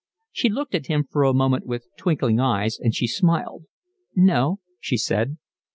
[0.31, 3.65] She looked at him for a moment with twinkling eyes, and she smiled.
[4.15, 5.37] "No," she said.